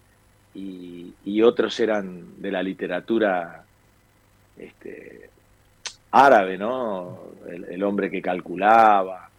y, 0.55 1.13
otros 1.43 1.81
eran 1.81 2.41
de 2.41 2.53
la 2.53 2.63
literatura 2.63 3.65
este, 4.57 5.29
árabe, 6.13 6.57
¿no? 6.57 7.19
el 7.49 7.83
hombre 7.83 8.11
que 8.11 8.23
calculaba, 8.23 9.32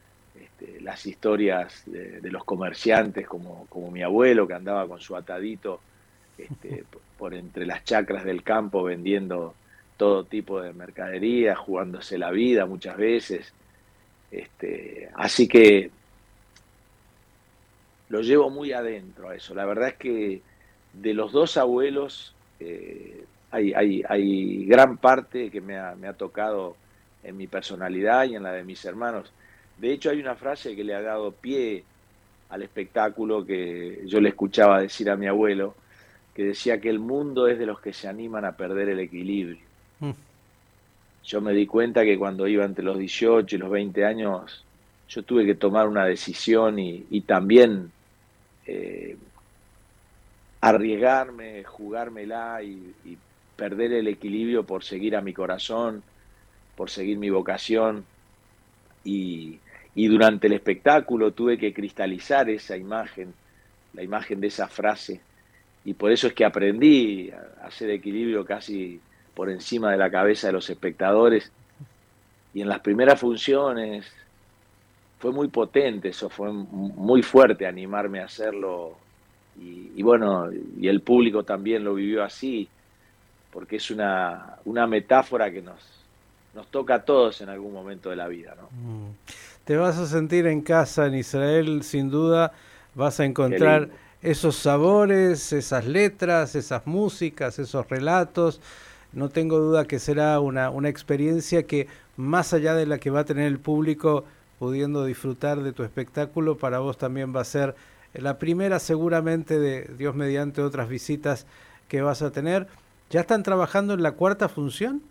las 0.83 1.05
historias 1.05 1.83
de, 1.85 2.29
los 2.29 2.43
comerciantes, 2.43 3.27
como, 3.27 3.65
como, 3.69 3.89
mi 3.89 4.03
abuelo 4.03 4.47
que 4.47 4.53
andaba 4.53 4.87
con 4.87 4.99
su 4.99 5.15
atadito 5.15 5.79
este, 6.37 6.83
por 7.17 7.33
entre 7.33 7.65
las 7.65 7.83
chacras 7.83 8.25
del 8.25 8.43
campo 8.43 8.83
vendiendo 8.83 9.55
todo 9.97 10.25
tipo 10.25 10.61
de 10.61 10.73
mercadería, 10.73 11.55
jugándose 11.55 12.17
la 12.17 12.31
vida 12.31 12.65
muchas 12.65 12.97
veces. 12.97 13.53
Este, 14.31 15.09
así 15.15 15.47
que 15.47 15.91
lo 18.09 18.21
llevo 18.21 18.49
muy 18.49 18.73
adentro 18.73 19.29
a 19.29 19.35
eso. 19.35 19.55
La 19.55 19.65
verdad 19.65 19.89
es 19.89 19.95
que 19.95 20.41
de 20.93 21.13
los 21.13 21.31
dos 21.31 21.57
abuelos 21.57 22.35
eh, 22.59 23.23
hay, 23.51 23.73
hay, 23.73 24.03
hay, 24.07 24.65
gran 24.65 24.97
parte 24.97 25.49
que 25.49 25.61
me 25.61 25.77
ha, 25.77 25.95
me 25.95 26.07
ha 26.07 26.13
tocado 26.13 26.75
en 27.23 27.37
mi 27.37 27.47
personalidad 27.47 28.25
y 28.25 28.35
en 28.35 28.43
la 28.43 28.51
de 28.51 28.63
mis 28.63 28.83
hermanos. 28.85 29.31
De 29.77 29.91
hecho, 29.91 30.09
hay 30.09 30.19
una 30.19 30.35
frase 30.35 30.75
que 30.75 30.83
le 30.83 30.93
ha 30.93 31.01
dado 31.01 31.31
pie 31.31 31.83
al 32.49 32.61
espectáculo 32.61 33.45
que 33.45 34.03
yo 34.05 34.21
le 34.21 34.29
escuchaba 34.29 34.81
decir 34.81 35.09
a 35.09 35.15
mi 35.15 35.27
abuelo, 35.27 35.75
que 36.35 36.43
decía 36.43 36.79
que 36.79 36.89
el 36.89 36.99
mundo 36.99 37.47
es 37.47 37.57
de 37.57 37.65
los 37.65 37.79
que 37.79 37.93
se 37.93 38.07
animan 38.07 38.45
a 38.45 38.55
perder 38.55 38.89
el 38.89 38.99
equilibrio. 38.99 39.61
Mm. 39.99 40.11
Yo 41.25 41.41
me 41.41 41.53
di 41.53 41.65
cuenta 41.65 42.03
que 42.03 42.17
cuando 42.17 42.47
iba 42.47 42.65
entre 42.65 42.83
los 42.83 42.97
18 42.97 43.55
y 43.55 43.59
los 43.59 43.69
20 43.69 44.05
años, 44.05 44.63
yo 45.09 45.23
tuve 45.23 45.45
que 45.45 45.55
tomar 45.55 45.87
una 45.87 46.05
decisión 46.05 46.79
y, 46.79 47.21
también 47.21 47.91
eh, 48.65 49.15
arriesgarme, 50.61 51.63
jugármela 51.63 52.61
y, 52.61 52.93
y 53.05 53.17
perder 53.55 53.93
el 53.93 54.07
equilibrio 54.07 54.63
por 54.63 54.83
seguir 54.83 55.15
a 55.15 55.21
mi 55.21 55.33
corazón, 55.33 56.03
por 56.75 56.89
seguir 56.89 57.17
mi 57.17 57.29
vocación. 57.29 58.05
Y, 59.03 59.59
y 59.95 60.07
durante 60.07 60.47
el 60.47 60.53
espectáculo 60.53 61.31
tuve 61.31 61.57
que 61.57 61.73
cristalizar 61.73 62.49
esa 62.49 62.77
imagen, 62.77 63.33
la 63.93 64.03
imagen 64.03 64.39
de 64.39 64.47
esa 64.47 64.67
frase, 64.67 65.21
y 65.85 65.93
por 65.93 66.11
eso 66.11 66.27
es 66.27 66.33
que 66.33 66.45
aprendí 66.45 67.29
a 67.31 67.67
hacer 67.67 67.89
equilibrio 67.89 68.45
casi 68.45 68.99
por 69.33 69.49
encima 69.49 69.91
de 69.91 69.97
la 69.97 70.09
cabeza 70.09 70.47
de 70.47 70.53
los 70.53 70.69
espectadores. 70.69 71.51
Y 72.53 72.61
en 72.61 72.69
las 72.69 72.79
primeras 72.79 73.19
funciones 73.19 74.11
fue 75.19 75.31
muy 75.31 75.47
potente, 75.47 76.09
eso 76.09 76.29
fue 76.29 76.51
muy 76.51 77.21
fuerte 77.21 77.65
animarme 77.65 78.21
a 78.21 78.25
hacerlo. 78.25 78.97
Y, 79.59 80.01
bueno, 80.01 80.49
y 80.51 80.87
el 80.87 81.01
público 81.01 81.43
también 81.43 81.83
lo 81.83 81.95
vivió 81.95 82.23
así, 82.23 82.67
porque 83.51 83.75
es 83.75 83.91
una, 83.91 84.57
una 84.65 84.87
metáfora 84.87 85.51
que 85.51 85.61
nos, 85.61 86.02
nos 86.53 86.67
toca 86.67 86.95
a 86.95 87.05
todos 87.05 87.41
en 87.41 87.49
algún 87.49 87.73
momento 87.73 88.09
de 88.09 88.15
la 88.15 88.27
vida. 88.27 88.55
¿no? 88.55 88.69
Mm 88.71 89.13
te 89.65 89.77
vas 89.77 89.97
a 89.97 90.07
sentir 90.07 90.45
en 90.47 90.61
casa 90.61 91.07
en 91.07 91.15
Israel, 91.15 91.83
sin 91.83 92.09
duda, 92.09 92.51
vas 92.95 93.19
a 93.19 93.25
encontrar 93.25 93.89
esos 94.21 94.55
sabores, 94.55 95.53
esas 95.53 95.85
letras, 95.85 96.55
esas 96.55 96.85
músicas, 96.85 97.59
esos 97.59 97.89
relatos. 97.89 98.59
No 99.13 99.29
tengo 99.29 99.59
duda 99.59 99.85
que 99.85 99.99
será 99.99 100.39
una, 100.39 100.69
una 100.69 100.89
experiencia 100.89 101.63
que, 101.63 101.87
más 102.17 102.53
allá 102.53 102.73
de 102.73 102.85
la 102.85 102.97
que 102.97 103.09
va 103.09 103.21
a 103.21 103.25
tener 103.25 103.47
el 103.47 103.59
público 103.59 104.25
pudiendo 104.59 105.05
disfrutar 105.05 105.61
de 105.61 105.71
tu 105.71 105.83
espectáculo, 105.83 106.57
para 106.57 106.79
vos 106.79 106.97
también 106.97 107.35
va 107.35 107.41
a 107.41 107.45
ser 107.45 107.75
la 108.13 108.37
primera 108.37 108.79
seguramente 108.79 109.59
de 109.59 109.89
Dios 109.97 110.13
mediante 110.15 110.61
otras 110.61 110.89
visitas 110.89 111.45
que 111.87 112.01
vas 112.01 112.21
a 112.21 112.31
tener. 112.31 112.67
¿Ya 113.09 113.21
están 113.21 113.43
trabajando 113.43 113.93
en 113.93 114.03
la 114.03 114.13
cuarta 114.13 114.49
función? 114.49 115.01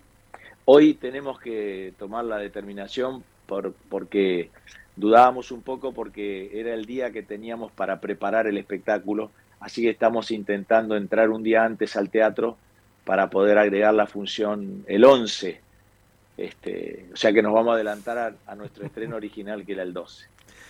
Hoy 0.64 0.95
tenemos 0.95 1.40
que 1.40 1.92
tomar 1.99 2.25
la 2.25 2.38
determinación 2.38 3.25
porque 3.88 4.50
dudábamos 4.95 5.50
un 5.50 5.61
poco 5.62 5.92
porque 5.92 6.50
era 6.59 6.73
el 6.73 6.87
día 6.87 7.11
que 7.11 7.23
teníamos 7.23 7.73
para 7.73 8.00
preparar 8.00 8.47
el 8.47 8.57
espectáculo, 8.57 9.33
así 9.59 9.83
que 9.83 9.90
estamos 9.90 10.31
intentando 10.31 10.97
entrar 10.97 11.31
un 11.31 11.42
día 11.42 11.64
antes 11.64 11.97
al 11.97 12.11
teatro 12.11 12.57
para 13.04 13.28
poder 13.28 13.59
agregar 13.59 13.92
la 13.95 14.07
función 14.07 14.85
el 14.87 15.04
11. 15.04 15.61
Este, 16.37 17.07
o 17.12 17.16
sea 17.16 17.33
que 17.33 17.42
nos 17.42 17.52
vamos 17.52 17.73
a 17.73 17.75
adelantar 17.75 18.37
a, 18.47 18.54
nuestro 18.54 18.87
estreno 18.87 19.16
original 19.16 19.66
que 19.66 19.73
era 19.73 19.83
el 19.83 19.92
12. 19.92 20.26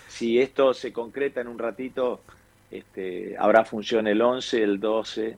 Si 0.08 0.40
esto 0.40 0.72
se 0.72 0.92
concreta 0.92 1.42
en 1.42 1.48
un 1.48 1.58
ratito, 1.58 2.22
este, 2.70 3.36
habrá 3.38 3.66
función 3.66 4.06
el 4.06 4.22
11, 4.22 4.62
el 4.62 4.80
12, 4.80 5.36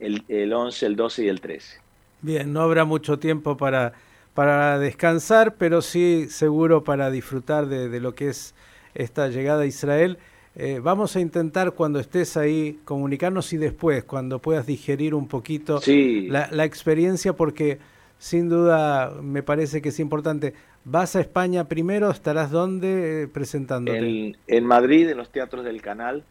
el, 0.00 0.24
el 0.28 0.52
11, 0.52 0.86
el 0.86 0.96
12 0.96 1.24
y 1.24 1.28
el 1.28 1.40
13. 1.42 1.83
Bien, 2.24 2.52
no 2.52 2.62
habrá 2.62 2.84
mucho 2.84 3.18
tiempo 3.18 3.56
para 3.56 3.92
para 4.34 4.78
descansar, 4.80 5.54
pero 5.54 5.80
sí 5.80 6.26
seguro 6.28 6.84
para 6.84 7.10
disfrutar 7.10 7.66
de, 7.66 8.00
lo 8.00 8.14
que 8.14 8.28
es 8.28 8.54
esta 8.94 9.28
llegada 9.28 9.62
a 9.62 9.66
Israel. 9.66 10.18
Eh, 10.56 10.80
vamos 10.82 11.16
a 11.16 11.20
intentar 11.20 11.72
cuando 11.72 11.98
estés 11.98 12.36
ahí 12.36 12.78
comunicarnos 12.84 13.52
y 13.52 13.56
después, 13.56 14.04
cuando 14.04 14.40
puedas 14.40 14.66
digerir 14.66 15.14
un 15.14 15.26
poquito 15.26 15.80
la, 15.86 16.48
la, 16.50 16.64
experiencia, 16.64 17.32
porque 17.32 17.78
sin 18.18 18.48
duda 18.48 19.10
me 19.22 19.42
parece 19.42 19.80
que 19.80 19.88
es 19.88 20.00
importante. 20.00 20.54
¿Vas 20.84 21.16
a 21.16 21.20
España 21.20 21.64
primero? 21.64 22.10
¿Estarás 22.10 22.50
dónde 22.50 23.22
eh, 23.22 23.28
presentándote? 23.28 23.98
En, 23.98 24.36
en 24.46 24.66
Madrid, 24.66 25.08
en 25.08 25.16
los 25.16 25.30
teatros 25.30 25.64
del 25.64 25.80
canal, 25.80 26.24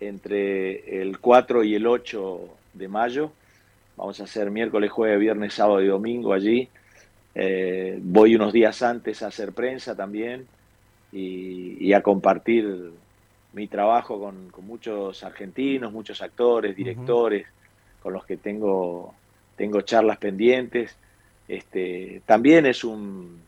entre 0.00 1.00
el 1.00 1.18
4 1.18 1.64
y 1.64 1.74
el 1.76 1.86
8 1.86 2.40
de 2.74 2.88
mayo. 2.88 3.32
Vamos 3.96 4.20
a 4.20 4.24
hacer 4.24 4.50
miércoles, 4.50 4.90
jueves, 4.90 5.18
viernes, 5.18 5.54
sábado 5.54 5.82
y 5.82 5.86
domingo 5.86 6.32
allí. 6.32 6.68
Eh, 7.34 7.98
voy 8.02 8.34
unos 8.34 8.52
días 8.52 8.82
antes 8.82 9.22
a 9.22 9.28
hacer 9.28 9.52
prensa 9.52 9.94
también 9.94 10.46
y, 11.12 11.92
a 11.92 12.02
compartir 12.02 12.92
mi 13.52 13.68
trabajo 13.68 14.20
con, 14.20 14.50
muchos 14.66 15.24
argentinos, 15.24 15.92
muchos 15.92 16.20
actores, 16.20 16.76
directores, 16.76 17.46
con 18.02 18.12
los 18.12 18.24
que 18.26 18.36
tengo, 18.36 19.14
tengo 19.56 19.80
charlas 19.80 20.18
pendientes. 20.18 20.94
Este, 21.48 22.20
también 22.26 22.66
es 22.66 22.84
un, 22.84 23.40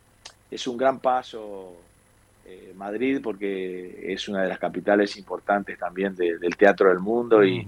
es 0.51 0.67
un 0.67 0.79
gran 0.79 1.01
paso 1.01 1.75
eh, 2.47 2.73
Madrid 2.75 3.21
porque 3.23 4.13
es 4.13 4.29
una 4.29 4.43
de 4.43 4.49
las 4.49 4.59
capitales 4.59 5.15
importantes 5.19 5.79
también 5.79 6.15
del 6.15 6.57
teatro 6.57 6.89
del 6.89 7.01
mundo 7.01 7.45
y, 7.45 7.67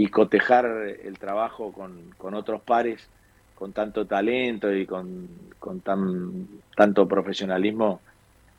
y 0.00 0.06
cotejar 0.06 0.66
el 1.02 1.18
trabajo 1.18 1.72
con, 1.72 2.10
con 2.16 2.34
otros 2.34 2.62
pares 2.62 3.08
con 3.56 3.72
tanto 3.72 4.06
talento 4.06 4.72
y 4.72 4.86
con, 4.86 5.26
con 5.58 5.80
tan, 5.80 6.46
tanto 6.76 7.08
profesionalismo, 7.08 8.00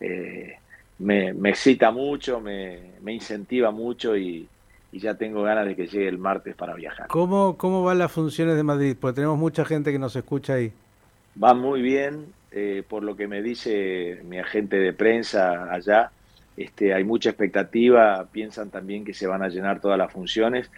eh, 0.02 0.58
me, 0.98 1.32
me, 1.32 1.52
excita 1.52 1.92
mucho, 1.92 2.42
me, 2.42 2.96
me 3.02 3.14
incentiva 3.14 3.72
mucho 3.72 4.18
y, 4.18 4.46
y, 4.92 5.00
ya 5.00 5.14
tengo 5.14 5.42
ganas 5.44 5.66
de 5.66 5.78
que 5.78 5.88
llegue 5.88 6.10
el 6.10 6.18
martes 6.18 6.54
para 6.58 6.74
viajar. 6.74 7.08
¿Cómo, 7.08 7.56
¿Cómo 7.56 7.82
van 7.82 8.00
las 8.00 8.12
funciones 8.12 8.58
de 8.58 8.64
Madrid? 8.64 8.98
Porque 9.00 9.16
tenemos 9.16 9.38
mucha 9.38 9.64
gente 9.64 9.94
que 9.94 10.00
nos 10.00 10.18
escucha 10.18 10.56
ahí. 10.56 10.74
Va 11.42 11.54
muy 11.54 11.82
bien, 11.82 12.26
eh, 12.52 12.84
por 12.86 13.04
lo 13.04 13.16
que 13.16 13.30
me 13.30 13.42
dice 13.42 14.20
mi 14.26 14.40
agente 14.40 14.76
de 14.76 14.92
prensa 14.92 15.74
allá. 15.74 16.12
Este, 16.58 16.94
hay 16.94 17.06
mucha 17.06 17.30
expectativa, 17.30 18.28
piensan 18.30 18.70
también 18.70 19.06
que 19.06 19.14
se 19.14 19.28
van 19.28 19.44
a 19.44 19.48
llenar 19.48 19.80
todas 19.80 19.98
las 19.98 20.12
funciones 20.12 20.70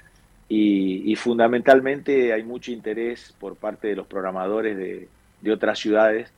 y, 0.53 1.15
fundamentalmente 1.15 2.33
hay 2.33 2.43
mucho 2.43 2.71
interés 2.71 3.33
por 3.39 3.55
parte 3.55 3.87
de 3.87 3.95
los 3.95 4.05
programadores 4.05 4.77
de, 4.77 5.07
otras 5.51 5.79
ciudades 5.79 6.31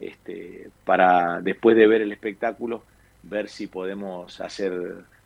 este, 0.00 0.70
para 0.84 1.40
después 1.42 1.76
de 1.76 1.86
ver 1.86 2.00
el 2.00 2.10
espectáculo 2.10 2.82
ver 3.22 3.48
si 3.48 3.66
podemos 3.66 4.40
hacer 4.40 4.72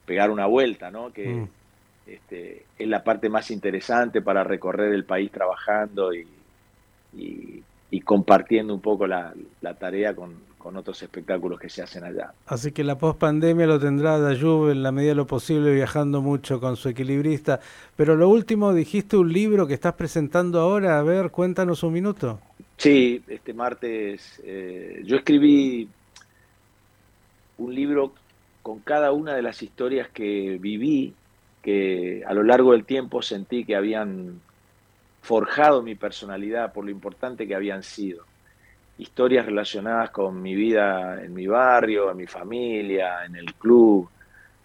pegar 0.04 0.30
una 0.30 0.46
vuelta, 0.46 0.90
¿no? 0.90 1.12
Que 1.12 1.28
mm. 1.28 1.48
este, 2.08 2.64
es 2.76 2.88
la 2.88 3.04
parte 3.04 3.28
más 3.28 3.52
interesante 3.52 4.20
para 4.20 4.42
recorrer 4.42 4.92
el 4.92 5.04
país 5.04 5.30
trabajando 5.30 6.12
y, 6.12 6.26
y, 7.16 8.00
compartiendo 8.00 8.74
un 8.74 8.80
poco 8.80 9.06
la, 9.06 9.32
la 9.60 9.74
tarea 9.74 10.12
con, 10.12 10.34
con 10.64 10.78
otros 10.78 11.02
espectáculos 11.02 11.60
que 11.60 11.68
se 11.68 11.82
hacen 11.82 12.04
allá. 12.04 12.32
Así 12.46 12.72
que 12.72 12.84
la 12.84 12.96
post-pandemia 12.96 13.66
lo 13.66 13.78
tendrá 13.78 14.18
Dayub 14.18 14.70
en 14.70 14.82
la 14.82 14.92
medida 14.92 15.10
de 15.10 15.16
lo 15.16 15.26
posible 15.26 15.74
viajando 15.74 16.22
mucho 16.22 16.58
con 16.58 16.76
su 16.76 16.88
equilibrista. 16.88 17.60
Pero 17.96 18.16
lo 18.16 18.30
último, 18.30 18.72
dijiste 18.72 19.18
un 19.18 19.30
libro 19.30 19.66
que 19.66 19.74
estás 19.74 19.92
presentando 19.92 20.58
ahora, 20.60 20.98
a 20.98 21.02
ver, 21.02 21.30
cuéntanos 21.30 21.82
un 21.82 21.92
minuto. 21.92 22.40
Sí, 22.78 23.22
este 23.28 23.52
martes 23.52 24.40
eh, 24.42 25.02
yo 25.04 25.16
escribí 25.16 25.86
un 27.58 27.74
libro 27.74 28.14
con 28.62 28.78
cada 28.78 29.12
una 29.12 29.34
de 29.34 29.42
las 29.42 29.62
historias 29.62 30.08
que 30.08 30.56
viví, 30.58 31.12
que 31.60 32.22
a 32.26 32.32
lo 32.32 32.42
largo 32.42 32.72
del 32.72 32.86
tiempo 32.86 33.20
sentí 33.20 33.66
que 33.66 33.76
habían 33.76 34.40
forjado 35.20 35.82
mi 35.82 35.94
personalidad 35.94 36.72
por 36.72 36.86
lo 36.86 36.90
importante 36.90 37.46
que 37.46 37.54
habían 37.54 37.82
sido 37.82 38.24
historias 38.98 39.46
relacionadas 39.46 40.10
con 40.10 40.40
mi 40.40 40.54
vida 40.54 41.22
en 41.22 41.34
mi 41.34 41.46
barrio, 41.46 42.10
en 42.10 42.16
mi 42.16 42.26
familia, 42.26 43.24
en 43.24 43.36
el 43.36 43.54
club, 43.54 44.08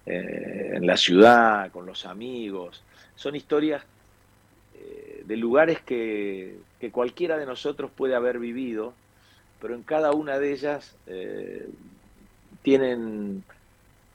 eh, 0.05 0.71
en 0.73 0.85
la 0.85 0.97
ciudad, 0.97 1.71
con 1.71 1.85
los 1.85 2.05
amigos. 2.05 2.83
Son 3.15 3.35
historias 3.35 3.83
eh, 4.75 5.23
de 5.25 5.37
lugares 5.37 5.81
que, 5.81 6.57
cualquiera 6.91 7.37
de 7.37 7.45
nosotros 7.45 7.91
puede 7.91 8.15
haber 8.15 8.39
vivido, 8.39 8.93
pero 9.59 9.75
en 9.75 9.83
cada 9.83 10.11
una 10.11 10.39
de 10.39 10.53
ellas 10.53 10.95
eh, 11.07 11.67
tienen 12.61 13.43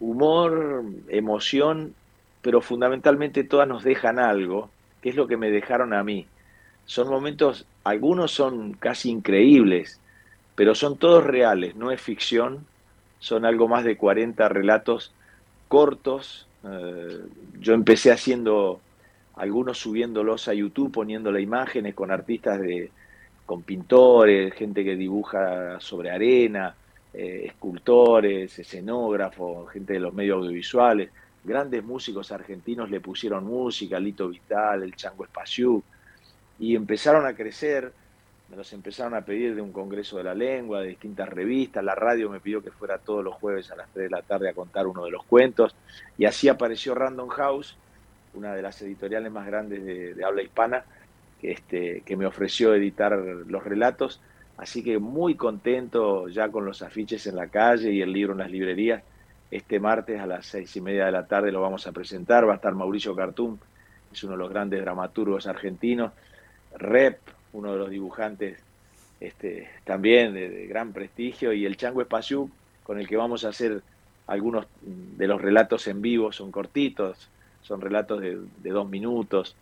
humor, 0.01 0.85
emoción, 1.09 1.95
pero 2.41 2.61
fundamentalmente 2.61 3.45
todas 3.45 3.69
nos 3.69 3.85
dejan 3.85 4.19
algo, 4.19 4.71
que 5.03 5.11
es 5.11 5.17
lo 5.17 5.27
que 5.27 5.37
me 5.37 5.51
dejaron 5.51 5.93
a 5.93 6.03
mí. 6.03 6.27
Son 6.87 7.09
momentos, 7.09 7.67
algunos 7.85 8.33
son 8.33 8.73
casi 8.75 9.11
increíbles, 9.11 10.01
pero 10.55 10.75
son 10.75 10.97
todos 10.97 11.25
reales, 11.25 11.75
no 11.77 11.91
es 11.91 12.01
ficción, 12.01 12.67
son 13.19 13.45
algo 13.45 13.69
más 13.69 13.85
de 13.85 13.97
40 13.97 14.49
relatos 14.49 15.13
cortos. 15.69 16.47
Eh, 16.65 17.21
yo 17.59 17.75
empecé 17.75 18.13
haciendo 18.13 18.81
algunos 19.37 19.79
subiéndolos 19.79 20.49
a 20.49 20.55
YouTube, 20.55 20.93
poniéndole 20.93 21.41
imágenes 21.41 21.95
con 21.95 22.11
artistas 22.11 22.61
de, 22.61 22.91
con 23.47 23.63
pintores, 23.63 24.55
gente 24.55 24.85
que 24.85 24.97
dibuja 24.97 25.81
sobre 25.81 26.11
arena, 26.11 26.75
eh, 27.13 27.45
escultores, 27.47 28.59
escenógrafos, 28.59 29.71
gente 29.71 29.95
de 29.95 30.01
los 30.01 30.15
medios 30.15 30.39
audiovisuales, 30.39 31.11
grandes 31.43 31.85
músicos 31.85 32.33
argentinos 32.33 32.91
le 32.91 33.01
pusieron 33.01 33.45
música, 33.45 34.01
Lito 34.01 34.29
Vital, 34.29 34.83
el 34.83 34.97
Chango 34.97 35.25
Espaciú, 35.25 35.83
y 36.59 36.75
empezaron 36.77 37.27
a 37.27 37.35
crecer 37.35 37.93
me 38.49 38.57
los 38.57 38.73
empezaron 38.73 39.15
a 39.15 39.23
pedir 39.23 39.55
de 39.55 39.63
un 39.63 39.73
congreso 39.73 40.19
de 40.19 40.25
la 40.25 40.35
lengua, 40.35 40.81
de 40.81 40.89
distintas 40.89 41.29
revistas, 41.29 41.83
la 41.83 41.95
radio 41.95 42.29
me 42.29 42.41
pidió 42.41 42.63
que 42.63 42.71
fuera 42.71 42.99
todos 42.99 43.25
los 43.25 43.35
jueves 43.35 43.71
a 43.71 43.77
las 43.77 43.89
3 43.91 44.05
de 44.05 44.11
la 44.11 44.23
tarde 44.23 44.49
a 44.49 44.55
contar 44.55 44.87
uno 44.87 45.05
de 45.05 45.11
los 45.11 45.25
cuentos, 45.25 45.75
y 46.19 46.27
así 46.27 46.49
apareció 46.49 46.95
Random 46.95 47.29
House, 47.29 47.77
una 48.35 48.55
de 48.55 48.63
las 48.63 48.81
editoriales 48.83 49.33
más 49.33 49.47
grandes 49.47 49.85
de, 49.85 50.25
habla 50.25 50.43
hispana, 50.43 50.85
que, 51.41 51.53
este, 51.53 52.03
que 52.05 52.17
me 52.17 52.27
ofreció 52.27 52.75
editar 52.75 53.13
los 53.13 53.65
relatos, 53.65 54.21
así 54.57 54.83
que 54.83 54.99
muy 54.99 55.37
contento 55.37 56.29
ya 56.29 56.49
con 56.51 56.65
los 56.65 56.83
afiches 56.83 57.27
en 57.27 57.37
la 57.37 57.49
calle 57.49 57.93
y 57.93 58.03
el 58.03 58.13
libro 58.13 58.33
en 58.33 58.39
las 58.41 58.51
librerías. 58.51 59.03
Este 59.51 59.79
martes 59.79 60.21
a 60.21 60.27
las 60.27 60.47
seis 60.47 60.75
y 60.77 60.81
media 60.81 61.07
de 61.07 61.13
la 61.13 61.27
tarde 61.27 61.53
lo 61.53 61.61
vamos 61.61 61.87
a 61.87 61.93
presentar, 61.93 62.47
va 62.49 62.55
a 62.55 62.57
estar 62.57 62.75
Mauricio 62.75 63.15
Cartum, 63.15 63.57
es 64.13 64.25
uno 64.25 64.33
de 64.33 64.39
los 64.39 64.51
grandes 64.51 64.81
dramaturgos 64.81 65.47
argentinos, 65.47 66.13
Rep, 66.77 67.19
uno 67.55 67.73
de 67.73 67.79
los 67.79 67.91
dibujantes 67.91 68.59
este, 69.21 69.71
también 69.85 70.35
de, 70.35 70.67
gran 70.67 70.93
prestigio, 70.93 71.53
y 71.53 71.65
el 71.65 71.77
Chango 71.77 72.03
Espaciú, 72.03 72.51
con 72.83 72.99
el 72.99 73.09
que 73.09 73.17
vamos 73.17 73.45
a 73.45 73.49
hacer 73.49 73.81
algunos 74.27 74.67
de 74.83 75.27
los 75.27 75.41
relatos 75.41 75.87
en 75.89 76.03
vivo, 76.03 76.33
son 76.33 76.51
cortitos, 76.51 77.29
son 77.63 77.81
relatos 77.81 78.21
de, 78.21 78.39
de 78.63 78.71
dos 78.71 78.89
minutos, 78.89 79.57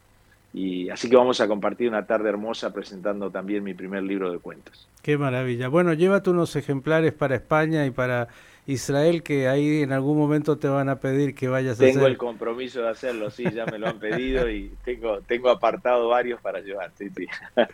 y 0.55 0.90
así 0.90 1.09
que 1.09 1.16
vamos 1.16 1.40
a 1.40 1.48
compartir 1.48 1.88
una 1.88 2.07
tarde 2.07 2.28
hermosa 2.28 2.72
presentando 2.72 3.31
también 3.31 3.64
mi 3.64 3.72
primer 3.72 4.02
libro 4.02 4.31
de 4.31 4.38
cuentos. 4.38 4.88
Qué 5.00 5.16
maravilla. 5.16 5.68
Bueno, 5.68 5.94
llévate 5.94 6.31
unos 6.31 6.57
ejemplares 6.57 7.12
para 7.12 7.37
España 7.37 7.87
y 7.87 7.90
para 7.90 8.28
Israel 8.66 9.22
que 9.22 9.48
ahí 9.48 9.83
en 9.83 9.92
algún 9.92 10.16
momento 10.16 10.57
te 10.57 10.68
van 10.68 10.88
a 10.88 10.96
pedir 10.96 11.35
que 11.35 11.48
vayas 11.48 11.72
a 11.72 11.72
hacer. 11.75 11.94
Tengo 11.94 12.07
el 12.07 12.16
compromiso 12.16 12.83
de 12.83 12.90
hacerlo, 12.90 13.31
sí, 13.31 13.44
ya 13.53 13.66
me 13.66 13.79
lo 13.79 13.88
han 13.88 13.98
pedido 13.98 14.48
y 14.48 14.72
tengo, 14.85 15.20
tengo 15.22 15.51
apartado 15.51 16.09
varios 16.09 16.40
para 16.40 16.61
llevar. 16.61 16.92
Sí, 16.96 17.11
sí. 17.16 17.27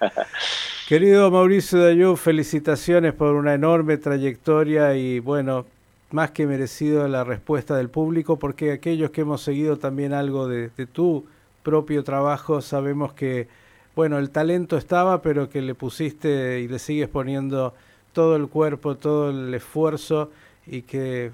Querido 0.89 1.31
Mauricio 1.31 1.83
Dayú, 1.83 2.17
felicitaciones 2.17 3.13
por 3.13 3.35
una 3.35 3.53
enorme 3.53 3.99
trayectoria 3.99 4.95
y 4.95 5.21
bueno, 5.21 5.67
más 6.11 6.31
que 6.31 6.47
merecido 6.47 7.07
la 7.07 7.23
respuesta 7.23 7.77
del 7.77 7.91
público 7.91 8.39
porque 8.39 8.73
aquellos 8.73 9.11
que 9.11 9.21
hemos 9.21 9.43
seguido 9.43 9.77
también 9.77 10.15
algo 10.15 10.49
de, 10.49 10.71
de 10.71 10.87
tu 10.87 11.27
propio 11.63 12.03
trabajo 12.03 12.63
sabemos 12.63 13.13
que 13.13 13.47
bueno, 13.95 14.19
el 14.19 14.31
talento 14.31 14.77
estaba, 14.77 15.23
pero 15.23 15.51
que 15.51 15.61
le 15.61 15.75
pusiste 15.75 16.61
y 16.61 16.69
le 16.69 16.79
sigues 16.79 17.09
poniendo 17.09 17.75
todo 18.13 18.37
el 18.37 18.47
cuerpo, 18.47 18.95
todo 18.95 19.31
el 19.31 19.53
esfuerzo 19.53 20.31
y 20.69 20.83
que 20.83 21.33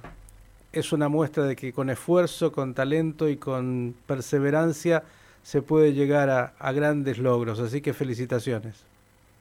es 0.73 0.93
una 0.93 1.09
muestra 1.09 1.45
de 1.45 1.57
que 1.57 1.73
con 1.73 1.91
esfuerzo, 1.91 2.53
con 2.53 2.75
talento 2.75 3.29
y 3.29 3.37
con 3.37 3.95
perseverancia 4.07 5.03
se 5.43 5.63
puede 5.63 5.93
llegar 5.93 6.31
a, 6.31 6.73
grandes 6.73 7.19
logros. 7.19 7.61
Así 7.61 7.81
que 7.81 7.93
felicitaciones. 7.93 8.85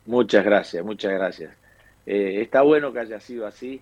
Muchas 0.06 0.44
gracias, 0.44 0.84
muchas 0.84 1.14
gracias. 1.14 1.54
Eh, 2.06 2.42
está 2.42 2.62
bueno 2.62 2.92
que 2.92 3.00
haya 3.00 3.20
sido 3.20 3.48
así 3.48 3.82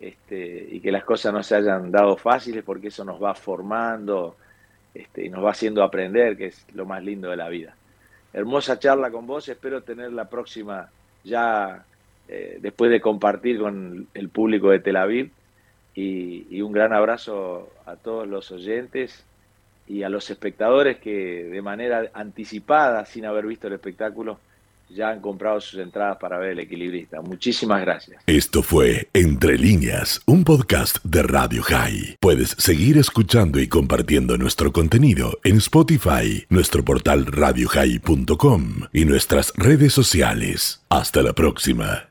este, 0.00 0.66
y 0.70 0.80
que 0.80 0.90
las 0.90 1.04
cosas 1.04 1.32
no 1.32 1.42
se 1.42 1.54
hayan 1.54 1.90
dado 1.90 2.16
fáciles 2.16 2.64
porque 2.64 2.88
eso 2.88 3.04
nos 3.04 3.22
va 3.22 3.34
formando 3.34 4.36
este, 4.94 5.26
y 5.26 5.28
nos 5.28 5.44
va 5.44 5.50
haciendo 5.50 5.84
aprender, 5.84 6.36
que 6.36 6.46
es 6.46 6.66
lo 6.74 6.86
más 6.86 7.04
lindo 7.04 7.30
de 7.30 7.36
la 7.36 7.48
vida. 7.48 7.74
Hermosa 8.32 8.78
charla 8.78 9.10
con 9.10 9.26
vos, 9.26 9.48
espero 9.48 9.82
tener 9.82 10.12
la 10.12 10.28
próxima 10.28 10.88
ya 11.22 11.84
eh, 12.28 12.58
después 12.60 12.90
de 12.90 13.00
compartir 13.00 13.58
con 13.58 14.08
el 14.14 14.28
público 14.28 14.70
de 14.70 14.80
Tel 14.80 14.96
Aviv. 14.96 15.30
Y, 15.94 16.60
un 16.62 16.72
gran 16.72 16.92
abrazo 16.92 17.70
a 17.86 17.96
todos 17.96 18.28
los 18.28 18.50
oyentes 18.52 19.24
y 19.88 20.02
a 20.02 20.08
los 20.08 20.30
espectadores 20.30 20.98
que 20.98 21.44
de 21.44 21.62
manera 21.62 22.10
anticipada, 22.12 23.04
sin 23.06 23.24
haber 23.24 23.46
visto 23.46 23.66
el 23.66 23.72
espectáculo, 23.72 24.38
ya 24.88 25.10
han 25.10 25.20
comprado 25.20 25.60
sus 25.60 25.80
entradas 25.80 26.18
para 26.18 26.38
ver 26.38 26.50
el 26.50 26.60
equilibrista. 26.60 27.20
Muchísimas 27.22 27.80
gracias. 27.80 28.22
Esto 28.26 28.62
fue 28.62 29.08
Entre 29.12 29.56
líneas, 29.56 30.20
un 30.26 30.44
podcast 30.44 30.98
de 31.04 31.22
Radio 31.22 31.62
High. 31.62 32.16
Puedes 32.20 32.50
seguir 32.58 32.98
escuchando 32.98 33.60
y 33.60 33.68
compartiendo 33.68 34.36
nuestro 34.36 34.72
contenido 34.72 35.38
en 35.44 35.56
Spotify, 35.56 36.44
nuestro 36.48 36.84
portal 36.84 37.26
radiohigh.com 37.26 38.82
y 38.92 39.04
nuestras 39.04 39.52
redes 39.56 39.92
sociales. 39.92 40.84
Hasta 40.88 41.22
la 41.22 41.32
próxima. 41.32 42.09